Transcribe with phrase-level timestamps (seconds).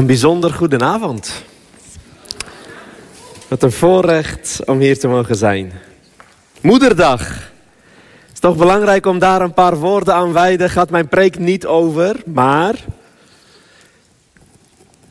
[0.00, 1.44] Een bijzonder goedenavond.
[3.48, 5.72] Wat een voorrecht om hier te mogen zijn.
[6.60, 7.28] Moederdag.
[7.28, 10.70] Het is toch belangrijk om daar een paar woorden aan wijden.
[10.70, 12.74] Gaat mijn preek niet over, maar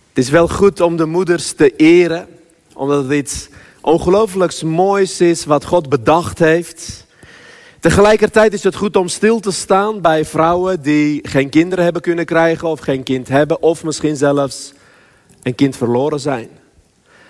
[0.07, 2.27] het is wel goed om de moeders te eren,
[2.73, 3.49] omdat het iets
[3.81, 7.05] ongelooflijks moois is wat God bedacht heeft.
[7.79, 12.25] Tegelijkertijd is het goed om stil te staan bij vrouwen die geen kinderen hebben kunnen
[12.25, 14.77] krijgen of geen kind hebben, of misschien zelfs
[15.43, 16.49] een kind verloren zijn.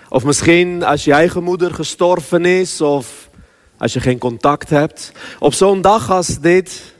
[0.10, 3.30] Of misschien als je eigen moeder gestorven is of
[3.78, 5.12] als je geen contact hebt.
[5.40, 6.94] Op zo'n dag als dit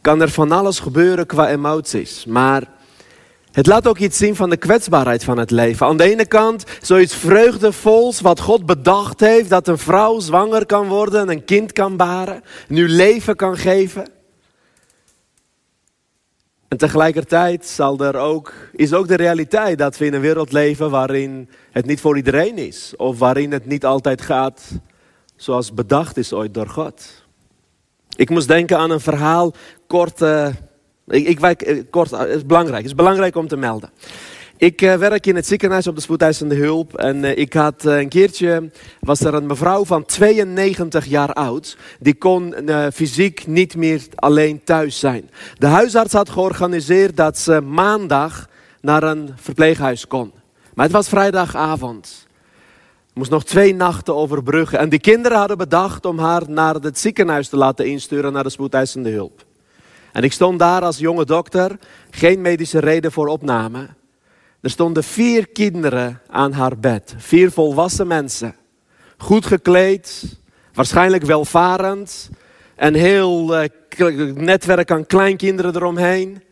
[0.00, 2.24] kan er van alles gebeuren qua emoties.
[2.24, 2.62] Maar
[3.52, 5.86] het laat ook iets zien van de kwetsbaarheid van het leven.
[5.86, 9.48] Aan de ene kant zoiets vreugdevols wat God bedacht heeft.
[9.48, 12.42] Dat een vrouw zwanger kan worden en een kind kan baren.
[12.68, 14.17] Nu leven kan geven.
[16.68, 20.90] En tegelijkertijd zal er ook, is ook de realiteit dat we in een wereld leven
[20.90, 22.94] waarin het niet voor iedereen is.
[22.96, 24.62] Of waarin het niet altijd gaat
[25.36, 27.24] zoals bedacht is ooit door God.
[28.16, 29.52] Ik moest denken aan een verhaal,
[29.86, 30.48] kort, uh,
[31.06, 33.90] ik, ik wijk, eh, kort, het is belangrijk, het is belangrijk om te melden.
[34.58, 36.96] Ik uh, werk in het ziekenhuis op de spoedeisende hulp.
[36.96, 38.70] En uh, ik had uh, een keertje,
[39.00, 41.76] was er een mevrouw van 92 jaar oud.
[42.00, 42.54] Die kon
[42.92, 45.30] fysiek niet meer alleen thuis zijn.
[45.58, 48.48] De huisarts had georganiseerd dat ze maandag
[48.80, 50.32] naar een verpleeghuis kon.
[50.74, 52.26] Maar het was vrijdagavond.
[53.14, 54.78] Moest nog twee nachten overbruggen.
[54.78, 58.50] En die kinderen hadden bedacht om haar naar het ziekenhuis te laten insturen naar de
[58.50, 59.44] spoedeisende hulp.
[60.12, 61.78] En ik stond daar als jonge dokter,
[62.10, 63.97] geen medische reden voor opname.
[64.68, 67.14] Er stonden vier kinderen aan haar bed.
[67.16, 68.54] Vier volwassen mensen.
[69.16, 70.38] Goed gekleed,
[70.72, 72.30] waarschijnlijk welvarend.
[72.76, 76.42] Een heel uh, netwerk aan kleinkinderen eromheen.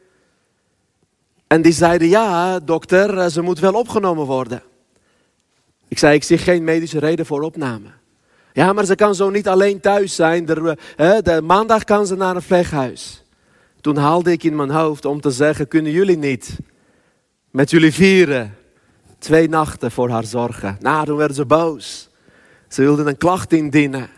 [1.47, 4.63] En die zeiden, ja dokter, eh, ze moet wel opgenomen worden.
[5.89, 7.89] Ik zei, ik zie geen medische reden voor opname.
[8.53, 10.45] Ja, maar ze kan zo niet alleen thuis zijn.
[10.45, 13.25] De, uh, de maandag kan ze naar een vleeghuis.
[13.81, 16.59] Toen haalde ik in mijn hoofd om te zeggen, kunnen jullie niet
[17.57, 18.57] met jullie vieren
[19.19, 20.77] twee nachten voor haar zorgen.
[20.81, 22.09] Nou, toen werden ze boos.
[22.69, 24.09] Ze wilden een klacht indienen.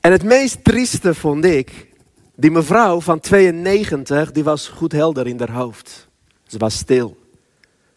[0.00, 1.88] En het meest trieste vond ik,
[2.34, 6.08] die mevrouw van 92, die was goed helder in haar hoofd.
[6.46, 7.16] Ze was stil.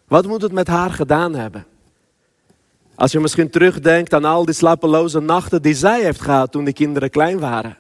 [0.08, 1.66] Wat moet het met haar gedaan hebben?
[2.96, 6.74] Als je misschien terugdenkt aan al die slapeloze nachten die zij heeft gehad toen de
[6.74, 7.78] kinderen klein waren.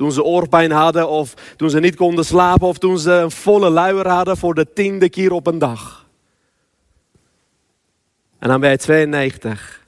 [0.00, 3.70] Toen ze oorpijn hadden of toen ze niet konden slapen of toen ze een volle
[3.70, 6.06] luier hadden voor de tiende keer op een dag.
[8.38, 9.86] En dan ben je 92.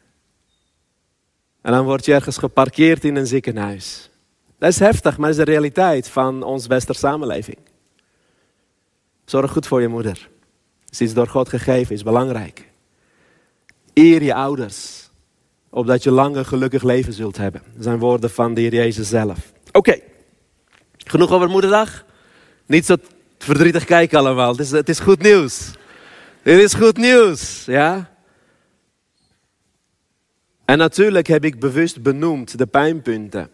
[1.63, 4.11] En dan word je ergens geparkeerd in een ziekenhuis.
[4.59, 7.59] Dat is heftig, maar dat is de realiteit van onze westerse samenleving.
[9.25, 10.29] Zorg goed voor je moeder.
[10.85, 12.69] Het is iets door God gegeven, is belangrijk.
[13.95, 15.11] Eer je ouders,
[15.71, 17.63] opdat je lang gelukkig leven zult hebben.
[17.75, 19.52] Dat zijn woorden van de Heer Jezus zelf.
[19.73, 20.01] Oké,
[20.97, 22.05] genoeg over moederdag.
[22.67, 22.97] Niet zo
[23.39, 24.51] verdrietig kijken allemaal.
[24.51, 25.71] Het is, het is goed nieuws.
[26.43, 28.11] Dit is goed nieuws, ja.
[30.65, 33.51] En natuurlijk heb ik bewust benoemd de pijnpunten.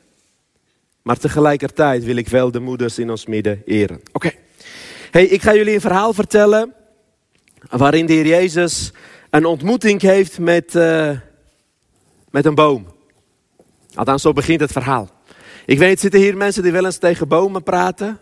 [1.02, 4.00] Maar tegelijkertijd wil ik wel de moeders in ons midden eren.
[4.12, 4.30] Oké.
[5.10, 6.74] Hey, ik ga jullie een verhaal vertellen
[7.70, 8.92] waarin de Heer Jezus
[9.30, 11.18] een ontmoeting heeft met, uh,
[12.30, 12.86] met een boom.
[13.94, 15.17] Althans, zo begint het verhaal.
[15.68, 18.18] Ik weet, zitten hier mensen die wel eens tegen bomen praten?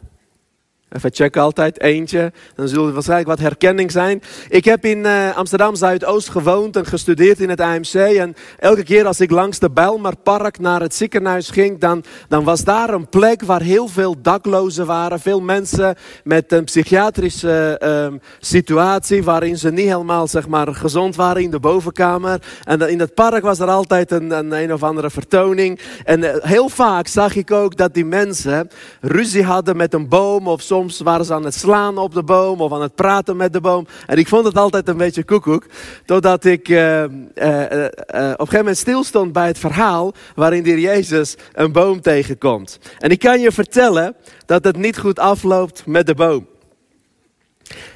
[0.88, 2.32] Even checken altijd, eentje.
[2.54, 4.22] Dan zullen er waarschijnlijk wat herkenning zijn.
[4.48, 7.94] Ik heb in uh, Amsterdam Zuidoost gewoond en gestudeerd in het AMC.
[7.94, 12.64] En elke keer als ik langs de Bijlmerpark naar het ziekenhuis ging, dan, dan was
[12.64, 15.20] daar een plek waar heel veel daklozen waren.
[15.20, 17.80] Veel mensen met een psychiatrische
[18.12, 22.40] uh, situatie waarin ze niet helemaal zeg maar, gezond waren in de bovenkamer.
[22.64, 25.80] En in het park was er altijd een, een, of andere vertoning.
[26.04, 30.48] En uh, heel vaak zag ik ook dat die mensen ruzie hadden met een boom
[30.48, 33.36] of soms Soms waren ze aan het slaan op de boom of aan het praten
[33.36, 33.86] met de boom.
[34.06, 35.66] En ik vond het altijd een beetje koekoek.
[36.04, 40.80] Totdat ik uh, uh, uh, op een gegeven moment stilstond bij het verhaal waarin de
[40.80, 42.78] Jezus een boom tegenkomt.
[42.98, 44.14] En ik kan je vertellen
[44.46, 46.46] dat het niet goed afloopt met de boom.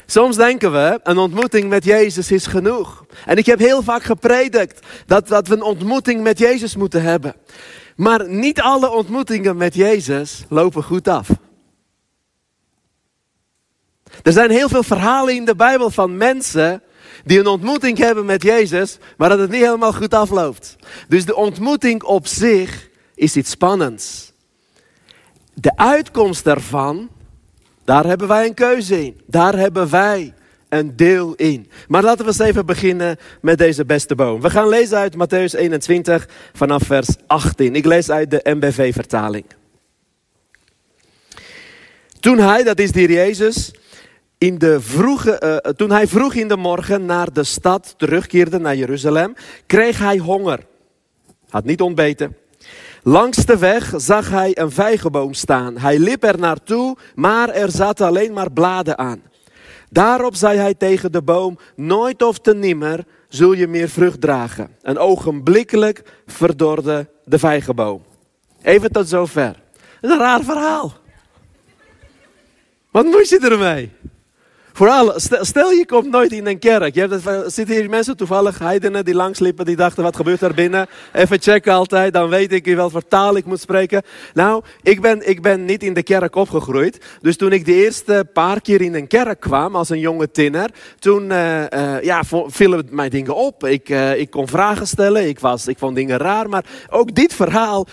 [0.06, 3.04] Soms denken we, een ontmoeting met Jezus is genoeg.
[3.26, 7.34] En ik heb heel vaak gepredikt dat, dat we een ontmoeting met Jezus moeten hebben.
[7.96, 11.28] Maar niet alle ontmoetingen met Jezus lopen goed af.
[14.22, 16.82] Er zijn heel veel verhalen in de Bijbel van mensen
[17.24, 20.76] die een ontmoeting hebben met Jezus, maar dat het niet helemaal goed afloopt.
[21.08, 24.32] Dus de ontmoeting op zich is iets spannends.
[25.54, 27.08] De uitkomst daarvan,
[27.84, 29.20] daar hebben wij een keuze in.
[29.26, 30.34] Daar hebben wij
[30.68, 31.70] een deel in.
[31.88, 34.40] Maar laten we eens even beginnen met deze beste boom.
[34.40, 37.74] We gaan lezen uit Matthäus 21 vanaf vers 18.
[37.74, 39.44] Ik lees uit de MBV-vertaling.
[42.20, 43.72] Toen hij, dat is die Jezus,
[44.40, 48.76] in de vroege, uh, toen hij vroeg in de morgen naar de stad terugkeerde, naar
[48.76, 49.34] Jeruzalem,
[49.66, 50.66] kreeg hij honger.
[51.48, 52.36] Had niet ontbeten.
[53.02, 55.78] Langs de weg zag hij een vijgenboom staan.
[55.78, 59.22] Hij liep er naartoe, maar er zaten alleen maar bladen aan.
[59.90, 64.76] Daarop zei hij tegen de boom: Nooit of te nimmer zul je meer vrucht dragen.
[64.82, 68.02] En ogenblikkelijk verdorde de vijgenboom.
[68.62, 69.62] Even tot zover.
[70.00, 70.92] Een raar verhaal.
[72.90, 73.90] Wat moet je ermee?
[74.80, 76.94] Vooral, stel je komt nooit in een kerk.
[76.94, 80.86] Je hebt zitten hier mensen toevallig, heidenen die langsliepen, die dachten wat gebeurt er binnen.
[81.12, 84.02] Even checken altijd, dan weet ik welke taal ik moet spreken.
[84.34, 87.04] Nou, ik ben, ik ben niet in de kerk opgegroeid.
[87.20, 90.70] Dus toen ik de eerste paar keer in een kerk kwam als een jonge tinner,
[90.98, 93.66] toen uh, ja, vielen mij dingen op.
[93.66, 96.48] Ik, uh, ik kon vragen stellen, ik, was, ik vond dingen raar.
[96.48, 97.86] Maar ook dit verhaal,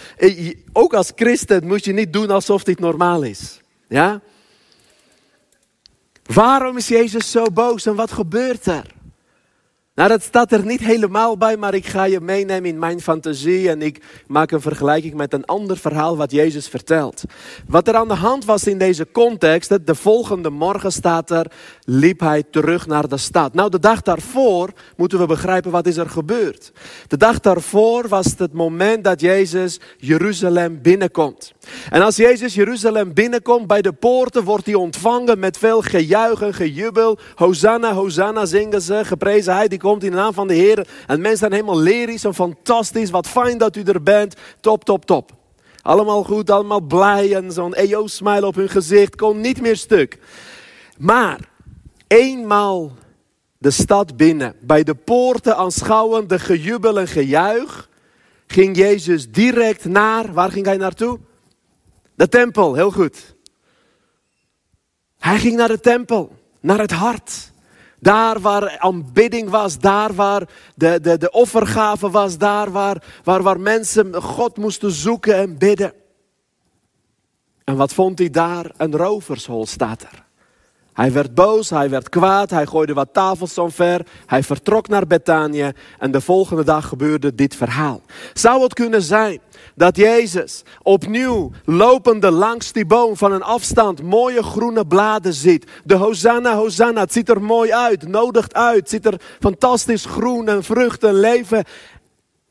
[0.74, 3.62] ook als christen moet je niet doen alsof dit normaal is.
[3.88, 4.22] Ja?
[6.28, 8.96] Waarom is Jezus zo boos en wat gebeurt er?
[9.98, 13.70] Nou, dat staat er niet helemaal bij, maar ik ga je meenemen in mijn fantasie
[13.70, 17.24] en ik maak een vergelijking met een ander verhaal wat Jezus vertelt.
[17.68, 21.52] Wat er aan de hand was in deze context, de volgende morgen staat er,
[21.90, 23.54] liep hij terug naar de stad.
[23.54, 26.72] Nou, de dag daarvoor moeten we begrijpen wat is er gebeurd.
[27.08, 31.54] De dag daarvoor was het moment dat Jezus Jeruzalem binnenkomt.
[31.90, 36.54] En als Jezus Jeruzalem binnenkomt, bij de poorten wordt hij ontvangen met veel gejuich en
[36.54, 37.18] gejubel.
[37.36, 40.88] Hosanna, Hosanna zingen ze, geprezen hij die komt in de naam van de Heer.
[41.08, 43.10] En mensen zijn helemaal lyrisch en fantastisch.
[43.10, 44.36] Wat fijn dat u er bent.
[44.60, 45.32] Top, top, top.
[45.82, 49.16] Allemaal goed, allemaal blij en zo'n EO-smile op hun gezicht.
[49.16, 50.20] Kon niet meer stuk.
[50.98, 51.56] Maar
[52.08, 52.92] eenmaal
[53.58, 57.90] de stad binnen, bij de poorten aanschouwend de gejubel en gejuich,
[58.48, 61.20] ging Jezus direct naar, waar ging hij naartoe?
[62.16, 63.36] De tempel, heel goed.
[65.20, 67.52] Hij ging naar de tempel, naar het hart.
[68.00, 73.60] Daar waar aanbidding was, daar waar de, de, de offergave was, daar waar, waar, waar
[73.60, 75.94] mensen God moesten zoeken en bidden.
[77.64, 78.72] En wat vond hij daar?
[78.78, 80.27] Een rovershol staat er.
[80.98, 85.72] Hij werd boos, hij werd kwaad, hij gooide wat tafels omver, hij vertrok naar Betanië
[86.00, 88.02] en de volgende dag gebeurde dit verhaal.
[88.34, 89.40] Zou het kunnen zijn
[89.76, 95.66] dat Jezus opnieuw lopende langs die boom van een afstand mooie groene bladen ziet?
[95.84, 100.48] De Hosanna, Hosanna, het ziet er mooi uit, nodigt uit, het ziet er fantastisch groen
[100.48, 101.64] en vruchten en leven.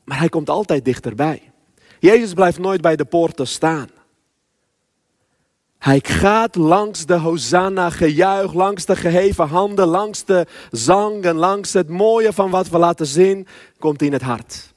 [0.03, 1.51] Maar hij komt altijd dichterbij.
[1.99, 3.96] Jezus blijft nooit bij de poorten staan.
[5.87, 11.73] Hij gaat langs de hosanna gejuich, langs de geheven handen, langs de zang en langs
[11.73, 13.47] het mooie van wat we laten zien,
[13.79, 14.73] komt in het hart.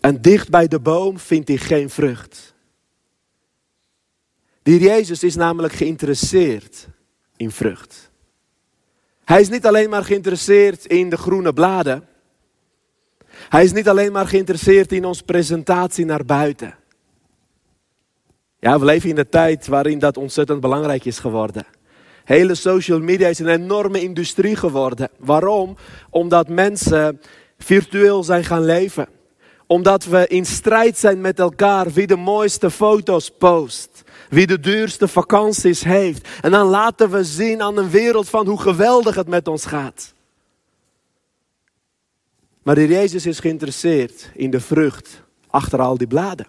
[0.00, 2.54] En dicht bij de boom vindt hij geen vrucht.
[4.62, 6.86] Die Jezus is namelijk geïnteresseerd
[7.36, 8.10] in vrucht.
[9.24, 12.08] Hij is niet alleen maar geïnteresseerd in de groene bladen.
[13.28, 16.74] Hij is niet alleen maar geïnteresseerd in onze presentatie naar buiten.
[18.58, 21.66] Ja, we leven in een tijd waarin dat ontzettend belangrijk is geworden.
[22.24, 25.08] Hele social media is een enorme industrie geworden.
[25.18, 25.76] Waarom?
[26.10, 27.20] Omdat mensen
[27.58, 29.08] virtueel zijn gaan leven.
[29.66, 34.02] Omdat we in strijd zijn met elkaar wie de mooiste foto's post.
[34.28, 36.28] Wie de duurste vakanties heeft.
[36.40, 40.14] En dan laten we zien aan een wereld van hoe geweldig het met ons gaat.
[42.62, 46.46] Maar de Jezus is geïnteresseerd in de vrucht achter al die bladen.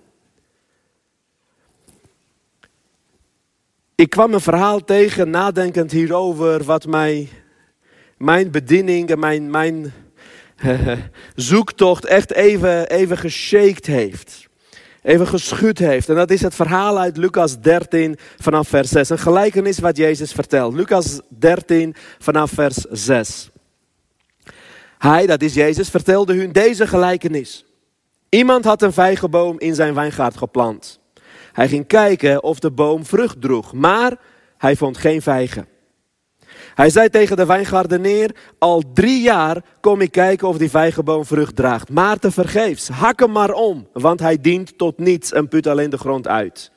[3.98, 7.30] Ik kwam een verhaal tegen, nadenkend hierover, wat mij,
[8.18, 9.94] mijn bediening en mijn, mijn
[11.36, 14.48] zoektocht echt even, even geshaked heeft.
[15.02, 16.10] Even geschud heeft.
[16.10, 19.10] En dat is het verhaal uit Lucas 13 vanaf vers 6.
[19.10, 20.74] Een gelijkenis wat Jezus vertelt.
[20.74, 23.50] Lucas 13 vanaf vers 6.
[24.98, 27.66] Hij, dat is Jezus, vertelde hun deze gelijkenis.
[28.30, 31.00] Iemand had een vijgenboom in zijn wijngaard geplant.
[31.58, 34.18] Hij ging kijken of de boom vrucht droeg, maar
[34.58, 35.68] hij vond geen vijgen.
[36.74, 41.56] Hij zei tegen de wijngaardeneer, al drie jaar kom ik kijken of die vijgenboom vrucht
[41.56, 41.90] draagt.
[41.90, 45.90] Maar te vergeefs, hak hem maar om, want hij dient tot niets en put alleen
[45.90, 46.72] de grond uit.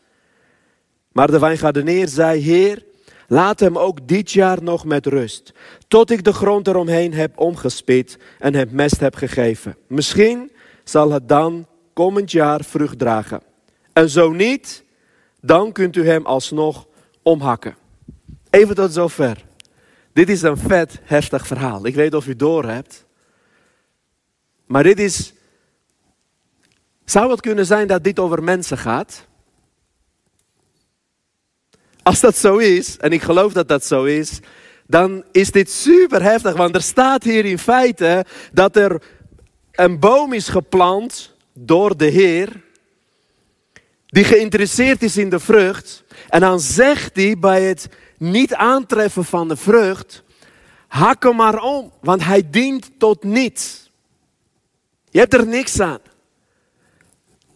[1.12, 2.84] Maar de wijngaardeneer zei, heer,
[3.28, 5.52] laat hem ook dit jaar nog met rust,
[5.88, 9.76] tot ik de grond eromheen heb omgespit en hem mest heb gegeven.
[9.86, 10.50] Misschien
[10.84, 13.48] zal het dan komend jaar vrucht dragen.
[14.00, 14.84] En zo niet,
[15.40, 16.86] dan kunt u hem alsnog
[17.22, 17.76] omhakken.
[18.50, 19.44] Even tot zover.
[20.12, 21.86] Dit is een vet heftig verhaal.
[21.86, 23.04] Ik weet of u door hebt.
[24.66, 25.32] Maar dit is.
[27.04, 29.26] Zou het kunnen zijn dat dit over mensen gaat?
[32.02, 34.40] Als dat zo is, en ik geloof dat dat zo is,
[34.86, 36.56] dan is dit super heftig.
[36.56, 39.02] Want er staat hier in feite dat er
[39.72, 42.68] een boom is geplant door de Heer,
[44.10, 46.04] die geïnteresseerd is in de vrucht.
[46.28, 47.88] En dan zegt hij bij het
[48.18, 50.22] niet aantreffen van de vrucht,
[50.88, 53.90] hak hem maar om, want hij dient tot niets.
[55.10, 55.98] Je hebt er niks aan.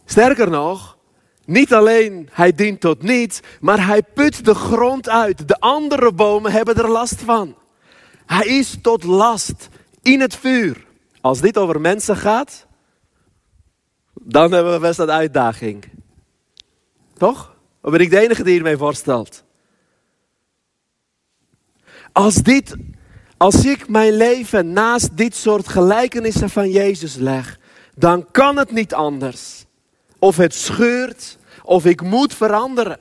[0.05, 0.97] Sterker nog,
[1.45, 5.49] niet alleen hij dient tot niets, maar hij put de grond uit.
[5.49, 7.57] De andere bomen hebben er last van.
[8.27, 9.69] Hij is tot last
[10.03, 10.87] in het vuur.
[11.21, 12.67] Als dit over mensen gaat,
[14.15, 15.85] dan hebben we best een uitdaging.
[17.17, 17.57] Toch?
[17.81, 19.45] Of ben ik de enige die hiermee voorstelt?
[22.13, 22.77] Als dit,
[23.37, 27.59] als ik mijn leven naast dit soort gelijkenissen van Jezus leg,
[27.95, 29.65] dan kan het niet anders.
[30.19, 32.99] Of het scheurt, of ik moet veranderen.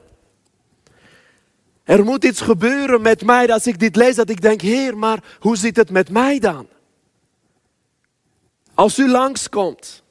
[1.84, 5.24] Er moet iets gebeuren met mij als ik dit lees, dat ik denk, Heer, maar
[5.39, 6.67] hoe zit het met mij dan?
[8.74, 10.03] Als u langskomt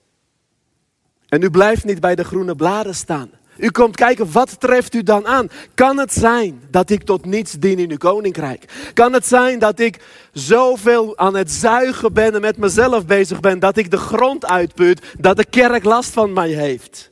[1.28, 3.30] en u blijft niet bij de groene bladen staan,
[3.62, 5.48] u komt kijken, wat treft u dan aan?
[5.74, 8.90] Kan het zijn dat ik tot niets dien in uw koninkrijk?
[8.94, 13.58] Kan het zijn dat ik zoveel aan het zuigen ben en met mezelf bezig ben,
[13.58, 17.10] dat ik de grond uitput, dat de kerk last van mij heeft?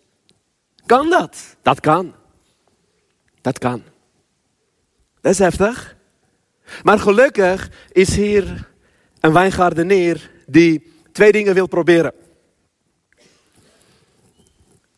[0.87, 1.57] Kan dat?
[1.63, 2.15] Dat kan.
[3.41, 3.83] Dat kan.
[5.21, 5.97] Dat is heftig.
[6.83, 8.69] Maar gelukkig is hier
[9.21, 12.13] een wijngaardeneer die twee dingen wil proberen.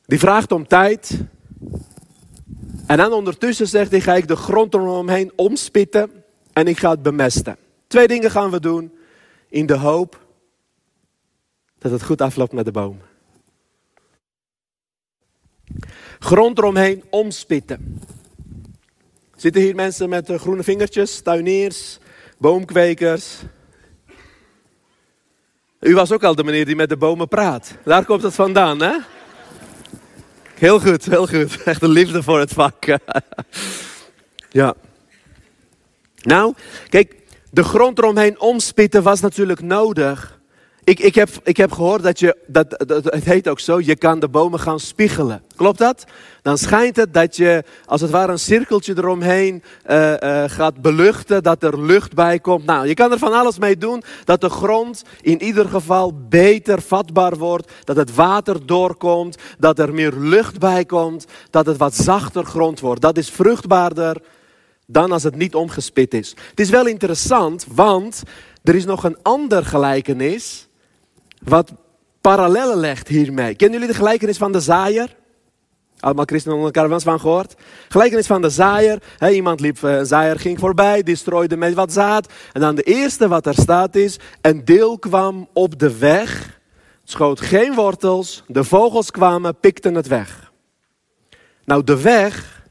[0.06, 1.20] Die vraagt om tijd.
[2.86, 6.10] En dan ondertussen zegt hij, ga ik de grond eromheen omspitten
[6.52, 7.56] en ik ga het bemesten.
[7.86, 8.92] Twee dingen gaan we doen
[9.48, 10.20] in de hoop
[11.78, 13.00] dat het goed afloopt met de boom.
[16.18, 18.00] Grond eromheen omspitten.
[19.36, 21.98] Zitten hier mensen met eh, groene vingertjes, tuiniers,
[22.38, 23.38] boomkwekers?
[25.80, 27.74] U was ook al de meneer die met de bomen praat.
[27.84, 28.96] Daar komt het vandaan, hè?
[30.62, 31.62] Heel goed, heel goed.
[31.62, 32.84] Echt een liefde voor het vak.
[34.50, 34.74] ja.
[36.20, 36.54] Nou,
[36.88, 37.16] kijk,
[37.50, 40.40] de grond eromheen omspitten was natuurlijk nodig.
[40.84, 44.20] Ik, ik, heb, ik heb gehoord dat je, dat, het heet ook zo, je kan
[44.20, 45.42] de bomen gaan spiegelen.
[45.56, 46.04] Klopt dat?
[46.42, 51.42] Dan schijnt het dat je als het ware een cirkeltje eromheen uh, uh, gaat beluchten,
[51.42, 52.64] dat er lucht bij komt.
[52.64, 56.82] Nou, je kan er van alles mee doen dat de grond in ieder geval beter
[56.82, 61.94] vatbaar wordt, dat het water doorkomt, dat er meer lucht bij komt, dat het wat
[61.94, 63.00] zachter grond wordt.
[63.00, 64.16] Dat is vruchtbaarder
[64.86, 66.34] dan als het niet omgespit is.
[66.50, 68.22] Het is wel interessant, want
[68.62, 70.66] er is nog een ander gelijkenis
[71.44, 71.72] wat
[72.20, 73.54] parallellen legt hiermee.
[73.54, 75.16] Kennen jullie de gelijkenis van de zaaier?
[76.00, 77.54] Allemaal christenen onder elkaar van gehoord.
[77.88, 79.02] Gelijkenis van de zaaier.
[79.30, 81.16] iemand liep, eh, een zaaier ging voorbij, die
[81.58, 82.32] met wat zaad.
[82.52, 86.60] En dan de eerste wat er staat is, een deel kwam op de weg,
[87.04, 90.52] schoot geen wortels, de vogels kwamen, pikten het weg.
[91.64, 92.62] Nou, de weg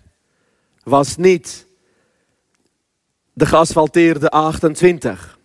[0.84, 1.68] was niet
[3.34, 5.38] de geasfalteerde 28.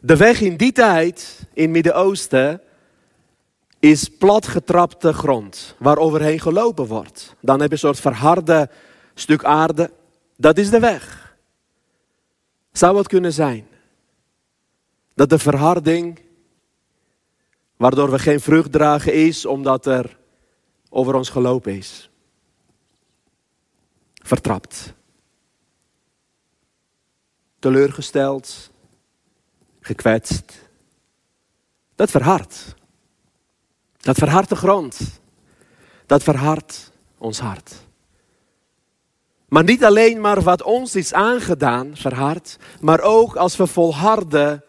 [0.00, 2.60] De weg in die tijd, in Midden-Oosten,
[3.78, 7.34] is platgetrapte grond waar overheen gelopen wordt.
[7.40, 8.70] Dan heb je een soort verharde
[9.14, 9.90] stuk aarde.
[10.36, 11.36] Dat is de weg.
[12.72, 13.66] Zou het kunnen zijn
[15.14, 16.20] dat de verharding,
[17.76, 20.18] waardoor we geen vrucht dragen, is omdat er
[20.88, 22.10] over ons gelopen is?
[24.14, 24.94] Vertrapt.
[27.58, 28.70] Teleurgesteld,
[29.80, 30.59] gekwetst.
[32.00, 32.74] Dat verhardt.
[33.96, 35.20] Dat verhardt de grond.
[36.06, 37.74] Dat verhardt ons hart.
[39.48, 44.64] Maar niet alleen maar wat ons is aangedaan, verhard, maar ook als we volharden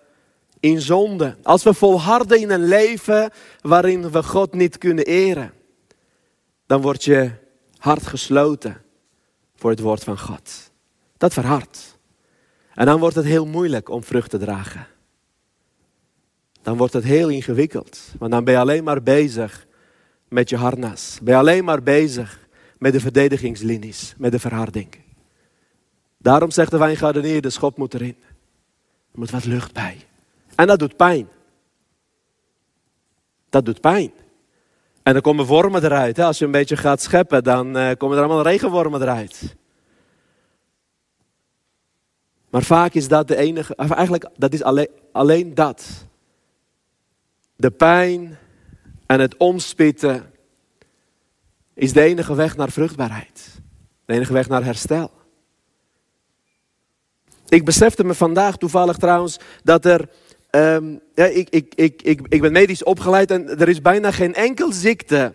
[0.59, 1.37] in zonde.
[1.43, 5.53] Als we volharden in een leven waarin we God niet kunnen eren.
[6.65, 7.31] Dan wordt je
[7.77, 8.81] hart gesloten
[9.55, 10.71] voor het woord van God.
[11.17, 11.97] Dat verhardt.
[12.73, 14.90] En dan wordt het heel moeilijk om vrucht te dragen
[16.61, 17.99] dan wordt het heel ingewikkeld.
[18.19, 19.67] Want dan ben je alleen maar bezig
[20.27, 21.19] met je harnas.
[21.23, 24.95] Ben je alleen maar bezig met de verdedigingslinies, met de verharding.
[26.17, 28.15] Daarom zegt de wijngaardenier, de schop moet erin.
[29.11, 29.97] Er moet wat lucht bij.
[30.55, 31.27] En dat doet pijn.
[33.49, 34.11] Dat doet pijn.
[35.03, 36.19] En dan komen wormen eruit.
[36.19, 39.55] Als je een beetje gaat scheppen, dan uh, komen er allemaal regenwormen eruit.
[42.49, 46.07] Maar vaak is dat de enige, eigenlijk dat is alleen, alleen dat.
[47.61, 48.37] De pijn
[49.05, 50.31] en het omspitten
[51.73, 53.61] is de enige weg naar vruchtbaarheid.
[54.05, 55.11] De enige weg naar herstel.
[57.47, 60.09] Ik besefte me vandaag toevallig trouwens dat er.
[60.51, 64.33] Um, ja, ik, ik, ik, ik, ik ben medisch opgeleid en er is bijna geen
[64.33, 65.33] enkel ziekte,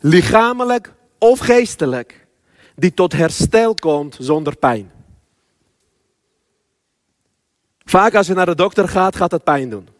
[0.00, 2.26] lichamelijk of geestelijk,
[2.74, 4.90] die tot herstel komt zonder pijn.
[7.84, 9.93] Vaak als je naar de dokter gaat, gaat het pijn doen.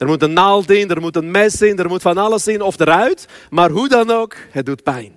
[0.00, 2.62] Er moet een naald in, er moet een mes in, er moet van alles in
[2.62, 3.28] of eruit.
[3.50, 5.12] Maar hoe dan ook, het doet pijn.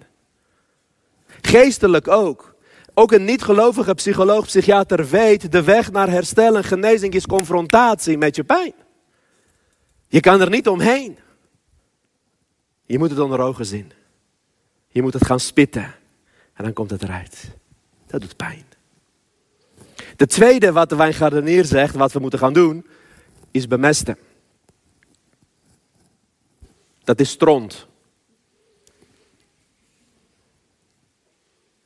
[1.41, 2.55] Geestelijk ook.
[2.93, 8.35] Ook een niet-gelovige psycholoog, psychiater weet, de weg naar herstel en genezing is confrontatie met
[8.35, 8.73] je pijn.
[10.07, 11.17] Je kan er niet omheen.
[12.85, 13.91] Je moet het onder ogen zien.
[14.87, 15.95] Je moet het gaan spitten.
[16.53, 17.51] En dan komt het eruit.
[18.07, 18.65] Dat doet pijn.
[20.15, 22.85] De tweede wat de wijngaardenier zegt, wat we moeten gaan doen,
[23.51, 24.17] is bemesten.
[27.03, 27.87] Dat is stront.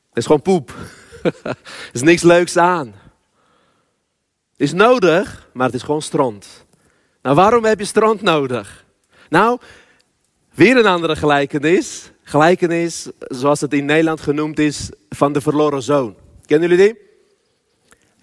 [0.08, 0.74] Dat is gewoon poep.
[1.22, 1.56] er
[1.92, 2.86] is niks leuks aan.
[4.50, 6.66] Het is nodig, maar het is gewoon stront.
[7.22, 8.84] Nou, waarom heb je stront nodig?
[9.28, 9.58] Nou,
[10.54, 12.10] weer een andere gelijkenis.
[12.22, 16.16] Gelijkenis, zoals het in Nederland genoemd is, van de verloren zoon.
[16.46, 17.07] Kennen jullie die?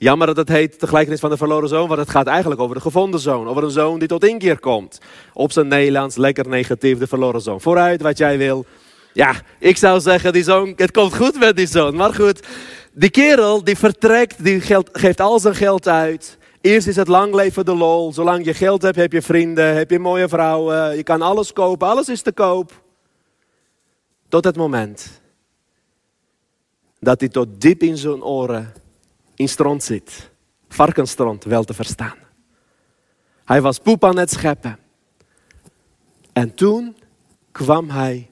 [0.06, 2.76] Jammer dat het heet de gelijkenis van de verloren zoon, want het gaat eigenlijk over
[2.76, 3.48] de gevonden zoon.
[3.48, 5.00] Over een zoon die tot inkeer komt.
[5.34, 7.62] Op zijn Nederlands, lekker negatief, de verloren zoon.
[7.62, 8.66] Vooruit, wat jij wil.
[9.14, 11.96] Ja, ik zou zeggen, die zoon, het komt goed met die zoon.
[11.96, 12.48] Maar goed,
[12.94, 16.38] die kerel die vertrekt, die geld, geeft al zijn geld uit.
[16.62, 18.14] Eerst is het lang leven de lol.
[18.14, 20.96] Zolang je geld hebt, heb je vrienden, heb je mooie vrouwen.
[20.96, 22.82] Je kan alles kopen, alles is te koop.
[24.30, 25.22] Tot het moment
[27.00, 28.84] dat hij tot diep in zijn oren
[29.36, 30.32] in stront zit.
[30.68, 32.18] Varkenstront wel te verstaan.
[33.46, 34.80] Hij was poep aan het scheppen.
[36.34, 36.98] En toen
[37.52, 38.32] kwam hij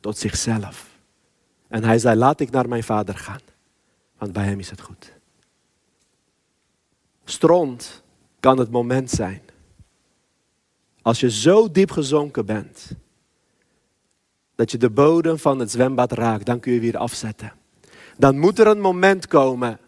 [0.00, 0.86] tot zichzelf.
[1.68, 3.40] En hij zei, laat ik naar mijn vader gaan.
[4.18, 5.12] Want bij hem is het goed.
[7.24, 8.02] Stront
[8.40, 9.42] kan het moment zijn.
[11.02, 12.90] Als je zo diep gezonken bent.
[14.54, 16.46] Dat je de bodem van het zwembad raakt.
[16.46, 17.52] Dan kun je weer afzetten.
[18.16, 19.78] Dan moet er een moment komen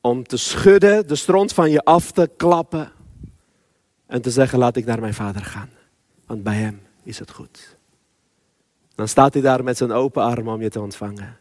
[0.00, 2.92] om te schudden, de stront van je af te klappen
[4.06, 5.70] en te zeggen, laat ik naar mijn vader gaan,
[6.26, 7.76] want bij hem is het goed.
[8.94, 11.38] Dan staat hij daar met zijn open armen om je te ontvangen.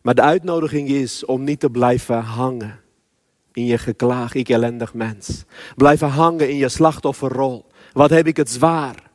[0.00, 2.80] Maar de uitnodiging is om niet te blijven hangen
[3.52, 5.44] in je geklaag, ik ellendig mens.
[5.76, 7.66] Blijven hangen in je slachtofferrol.
[7.92, 9.09] Wat heb ik het zwaar?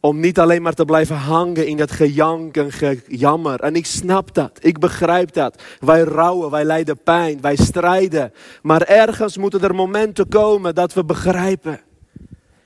[0.00, 3.60] Om niet alleen maar te blijven hangen in het gejank en gejammer.
[3.60, 5.62] En ik snap dat, ik begrijp dat.
[5.80, 8.32] Wij rouwen, wij lijden pijn, wij strijden.
[8.62, 11.80] Maar ergens moeten er momenten komen dat we begrijpen.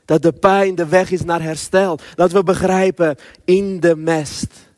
[0.04, 1.98] Dat de pijn de weg is naar herstel.
[2.14, 4.72] Dat we begrijpen, in de mest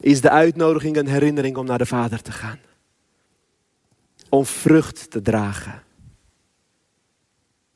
[0.00, 2.58] is de uitnodiging een herinnering om naar de Vader te gaan.
[4.28, 5.82] Om vrucht te dragen.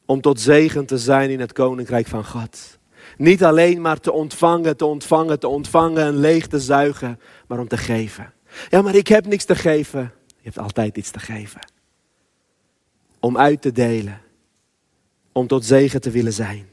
[0.06, 2.78] Om tot zegen te zijn in het koninkrijk van God.
[3.16, 7.68] Niet alleen maar te ontvangen, te ontvangen, te ontvangen en leeg te zuigen, maar om
[7.68, 8.32] te geven.
[8.68, 10.12] Ja, maar ik heb niks te geven.
[10.26, 11.60] Je hebt altijd iets te geven.
[13.20, 14.20] Om uit te delen.
[15.32, 16.68] Om tot zegen te willen zijn.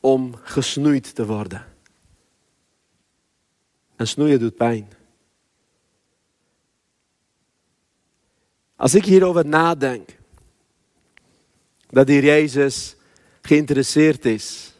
[0.00, 1.64] Om gesnoeid te worden.
[3.96, 4.88] En snoeien doet pijn.
[8.76, 10.18] Als ik hierover nadenk,
[11.90, 12.96] dat hier Jezus
[13.42, 14.74] geïnteresseerd is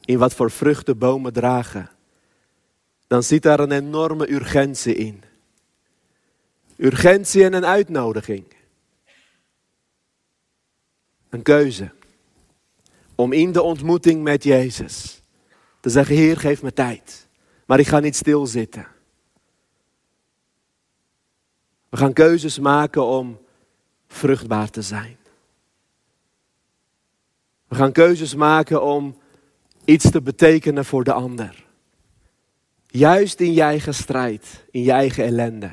[0.00, 1.90] in wat voor vruchten bomen dragen,
[3.06, 5.22] dan zit daar een enorme urgentie in.
[6.76, 8.44] Urgentie en een uitnodiging.
[11.28, 11.90] Een keuze.
[13.14, 15.22] Om in de ontmoeting met Jezus
[15.80, 17.28] te zeggen, Heer, geef me tijd.
[17.66, 18.86] Maar ik ga niet stilzitten.
[21.88, 23.38] We gaan keuzes maken om
[24.08, 25.19] vruchtbaar te zijn.
[27.70, 29.16] We gaan keuzes maken om
[29.84, 31.64] iets te betekenen voor de ander.
[32.86, 35.70] Juist in je eigen strijd, in je eigen ellende.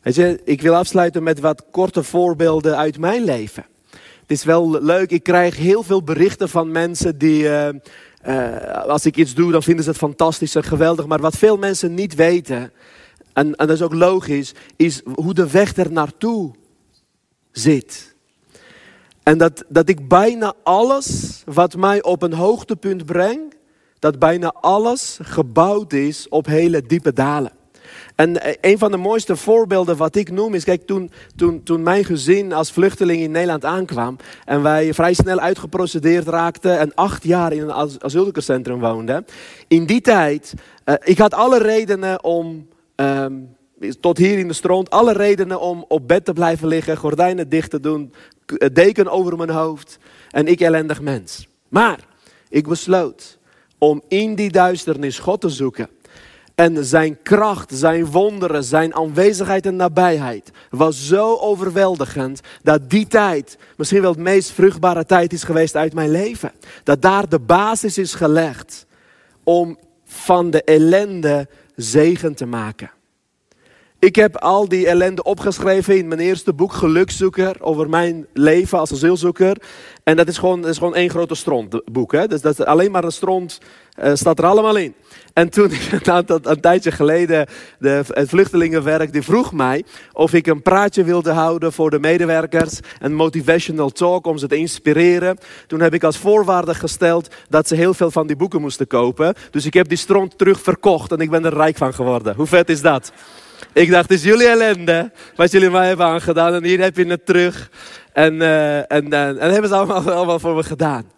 [0.00, 3.66] Weet je, ik wil afsluiten met wat korte voorbeelden uit mijn leven.
[4.20, 7.68] Het is wel leuk, ik krijg heel veel berichten van mensen die, uh,
[8.26, 11.06] uh, als ik iets doe, dan vinden ze het fantastisch en geweldig.
[11.06, 12.72] Maar wat veel mensen niet weten,
[13.32, 16.54] en, en dat is ook logisch, is hoe de weg er naartoe
[17.50, 18.13] zit.
[19.24, 23.56] En dat, dat ik bijna alles wat mij op een hoogtepunt brengt,
[23.98, 27.52] dat bijna alles gebouwd is op hele diepe dalen.
[28.14, 31.82] En eh, een van de mooiste voorbeelden wat ik noem is, kijk, toen, toen, toen
[31.82, 37.24] mijn gezin als vluchteling in Nederland aankwam en wij vrij snel uitgeprocedeerd raakten en acht
[37.24, 39.24] jaar in een asielzoekerscentrum woonden.
[39.68, 43.56] In die tijd, uh, ik had alle redenen om, um,
[44.00, 47.70] tot hier in de stront, alle redenen om op bed te blijven liggen, gordijnen dicht
[47.70, 48.12] te doen,
[48.72, 49.98] deken over mijn hoofd
[50.30, 51.48] en ik ellendig mens.
[51.68, 51.98] Maar
[52.48, 53.38] ik besloot
[53.78, 55.88] om in die duisternis God te zoeken.
[56.54, 63.58] En zijn kracht, zijn wonderen, zijn aanwezigheid en nabijheid was zo overweldigend dat die tijd
[63.76, 66.52] misschien wel het meest vruchtbare tijd is geweest uit mijn leven.
[66.82, 68.86] Dat daar de basis is gelegd
[69.42, 72.90] om van de ellende zegen te maken.
[74.04, 78.92] Ik heb al die ellende opgeschreven in mijn eerste boek, Gelukzoeker, over mijn leven als
[78.92, 79.56] asielzoeker.
[80.02, 82.12] En dat is gewoon, dat is gewoon één grote strontboek.
[82.12, 82.26] Hè?
[82.26, 83.60] Dus dat is alleen maar een stront
[84.02, 84.94] uh, staat er allemaal in.
[85.32, 85.70] En toen,
[86.02, 87.46] een, een tijdje geleden,
[87.78, 92.80] de, het vluchtelingenwerk, die vroeg mij of ik een praatje wilde houden voor de medewerkers.
[93.00, 95.38] Een motivational talk om ze te inspireren.
[95.66, 99.34] Toen heb ik als voorwaarde gesteld dat ze heel veel van die boeken moesten kopen.
[99.50, 102.34] Dus ik heb die stront terug verkocht en ik ben er rijk van geworden.
[102.36, 103.12] Hoe vet is dat?
[103.74, 106.54] Ik dacht, het is jullie ellende wat jullie mij hebben aangedaan.
[106.54, 107.70] En hier heb je het terug.
[108.12, 111.12] En, uh, en, en, en, en hebben ze allemaal, allemaal voor me gedaan.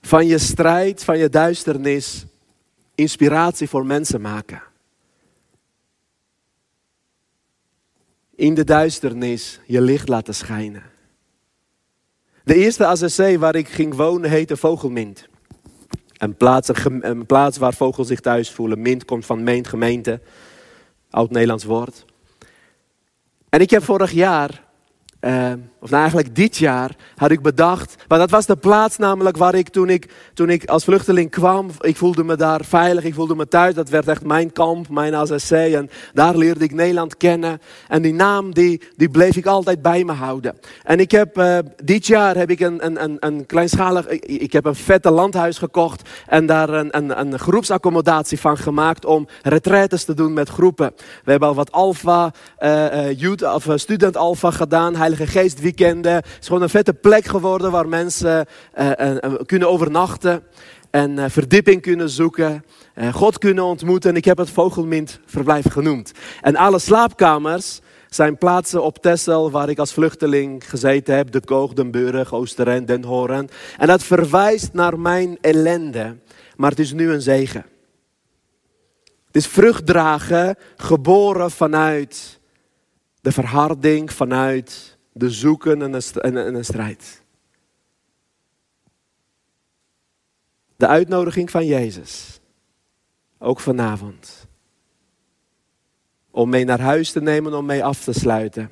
[0.00, 2.24] Van je strijd, van je duisternis,
[2.94, 4.62] inspiratie voor mensen maken.
[8.34, 10.82] In de duisternis je licht laten schijnen.
[12.44, 15.28] De eerste AZC waar ik ging wonen heette Vogelmint.
[16.18, 18.82] Een plaats, een plaats waar vogels zich thuis voelen.
[18.82, 20.20] Mint komt van meent, gemeente.
[21.10, 22.04] Oud-Nederlands woord.
[23.48, 24.64] En ik heb vorig jaar
[25.20, 27.94] uh, of nou eigenlijk dit jaar, had ik bedacht.
[28.08, 31.70] Maar dat was de plaats namelijk waar ik toen, ik toen ik als vluchteling kwam.
[31.80, 33.74] Ik voelde me daar veilig, ik voelde me thuis.
[33.74, 35.50] Dat werd echt mijn kamp, mijn AZC.
[35.50, 37.60] En daar leerde ik Nederland kennen.
[37.88, 40.58] En die naam die, die bleef ik altijd bij me houden.
[40.82, 44.64] En ik heb, uh, dit jaar heb ik een, een, een, een kleinschalig, ik, heb
[44.64, 46.08] een vette landhuis gekocht.
[46.26, 50.92] En daar een, een, een groepsaccommodatie van gemaakt om retraites te doen met groepen.
[51.24, 54.96] We hebben al wat alfa, uh, youth, of student alfa gedaan.
[54.96, 56.14] Heilige Geest weekenden.
[56.14, 58.46] Het is gewoon een vette plek geworden waar mensen
[58.78, 60.42] uh, uh, kunnen overnachten.
[60.90, 62.64] En verdieping kunnen zoeken.
[63.12, 64.10] God kunnen ontmoeten.
[64.10, 66.12] En ik heb het Vogelmintverblijf genoemd.
[66.40, 71.30] En alle slaapkamers zijn plaatsen op Texel waar ik als vluchteling gezeten heb.
[71.30, 73.48] De Koog, Den Burg, Oosteren, Den Horen.
[73.78, 76.16] En dat verwijst naar mijn ellende.
[76.56, 77.64] Maar het is nu een zegen.
[79.26, 82.40] Het is vruchtdragen, geboren vanuit
[83.20, 87.22] de verharding, vanuit de zoeken en een, een strijd.
[90.76, 92.40] De uitnodiging van Jezus,
[93.38, 94.46] ook vanavond,
[96.30, 98.62] om mee naar huis te nemen, om mee af te sluiten.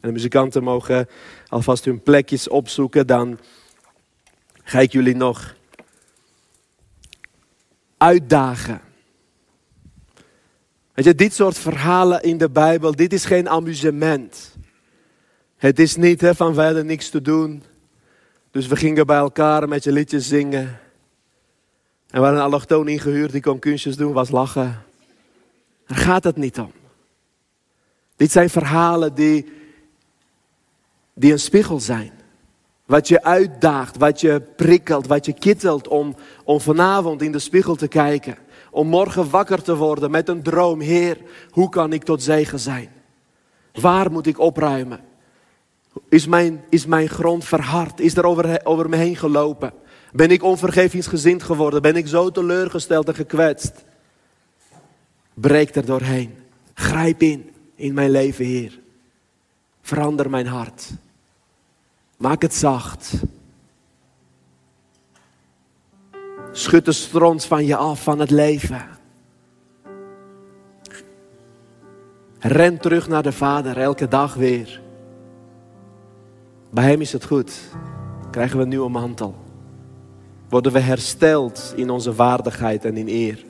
[0.00, 1.08] En de muzikanten mogen
[1.48, 3.38] alvast hun plekjes opzoeken, dan
[4.62, 5.54] ga ik jullie nog
[7.96, 8.80] uitdagen.
[10.92, 14.56] Weet je, dit soort verhalen in de Bijbel, dit is geen amusement.
[15.58, 17.62] Het is niet hè, van verder niks te doen.
[18.50, 20.80] Dus we gingen bij elkaar met je liedjes zingen.
[22.10, 24.82] En we hadden een allochtoon ingehuurd die kon kunstjes doen, was lachen.
[25.86, 26.72] Daar gaat het niet om.
[28.16, 29.52] Dit zijn verhalen die,
[31.14, 32.12] die een spiegel zijn.
[32.86, 37.74] Wat je uitdaagt, wat je prikkelt, wat je kittelt om, om vanavond in de spiegel
[37.74, 38.36] te kijken.
[38.70, 40.80] Om morgen wakker te worden met een droom.
[40.80, 41.18] Heer,
[41.50, 42.90] hoe kan ik tot zegen zijn?
[43.72, 45.00] Waar moet ik opruimen?
[46.08, 48.00] Is mijn, is mijn grond verhard?
[48.00, 49.72] Is er over, over me heen gelopen?
[50.12, 51.82] Ben ik onvergevingsgezind geworden?
[51.82, 53.84] Ben ik zo teleurgesteld en gekwetst?
[55.34, 56.34] Breek er doorheen.
[56.74, 58.80] Grijp in in mijn leven, Heer.
[59.82, 60.90] Verander mijn hart.
[62.16, 63.12] Maak het zacht.
[66.52, 68.86] Schud de stront van je af van het leven.
[72.38, 74.80] Ren terug naar de Vader elke dag weer.
[76.70, 77.60] Bij Hem is het goed.
[78.30, 79.34] Krijgen we een nieuwe mantel.
[80.48, 83.44] Worden we hersteld in onze waardigheid en in eer.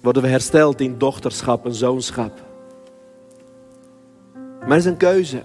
[0.00, 2.44] Worden we hersteld in dochterschap en zoonschap.
[4.66, 5.42] Maar is een keuze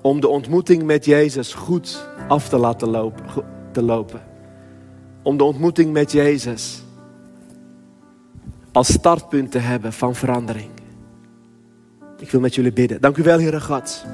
[0.00, 3.24] om de ontmoeting met Jezus goed af te laten lopen,
[3.72, 4.22] te lopen.
[5.22, 6.82] Om de ontmoeting met Jezus
[8.72, 10.70] als startpunt te hebben van verandering.
[12.18, 13.00] Ik wil met jullie bidden.
[13.00, 14.04] Dank u wel, Heere God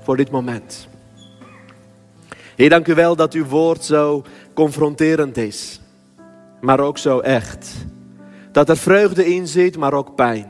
[0.00, 0.88] voor dit moment.
[2.56, 5.80] Heer, dank u wel dat uw woord zo confronterend is,
[6.60, 7.74] maar ook zo echt.
[8.52, 10.46] Dat er vreugde in zit, maar ook pijn.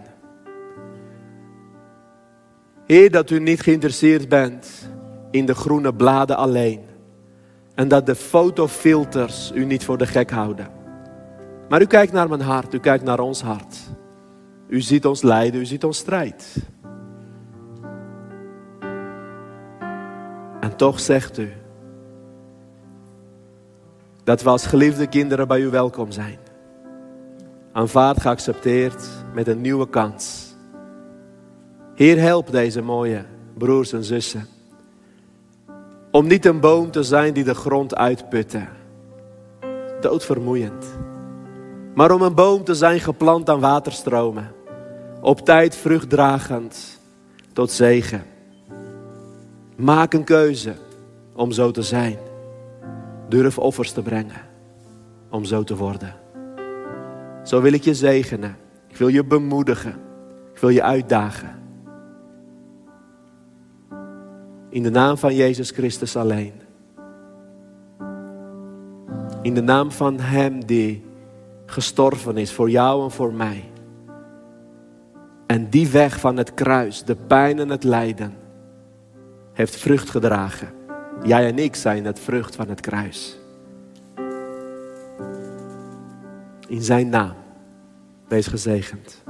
[2.86, 4.90] Heer, dat u niet geïnteresseerd bent
[5.30, 6.80] in de groene bladen alleen.
[7.74, 10.68] En dat de fotofilters u niet voor de gek houden.
[11.68, 13.76] Maar u kijkt naar mijn hart, u kijkt naar ons hart.
[14.68, 16.56] U ziet ons lijden, u ziet ons strijd.
[20.80, 21.52] Toch zegt u
[24.24, 26.38] dat we als geliefde kinderen bij u welkom zijn.
[27.72, 30.54] Aanvaard, geaccepteerd met een nieuwe kans.
[31.94, 34.46] Heer, help deze mooie broers en zussen.
[36.10, 38.66] Om niet een boom te zijn die de grond uitputte.
[40.00, 40.86] Doodvermoeiend.
[41.94, 44.52] Maar om een boom te zijn geplant aan waterstromen.
[45.20, 47.00] Op tijd vruchtdragend
[47.52, 48.38] tot zegen.
[49.80, 50.74] Maak een keuze
[51.34, 52.16] om zo te zijn.
[53.28, 54.40] Durf offers te brengen
[55.30, 56.14] om zo te worden.
[57.44, 58.56] Zo wil ik je zegenen.
[58.88, 59.94] Ik wil je bemoedigen.
[60.52, 61.58] Ik wil je uitdagen.
[64.68, 66.52] In de naam van Jezus Christus alleen.
[69.42, 71.04] In de naam van Hem die
[71.66, 73.64] gestorven is voor jou en voor mij.
[75.46, 78.39] En die weg van het kruis, de pijn en het lijden,
[79.60, 80.68] heeft vrucht gedragen.
[81.22, 83.38] Jij en ik zijn het vrucht van het kruis.
[86.68, 87.34] In Zijn naam,
[88.28, 89.22] wees gezegend.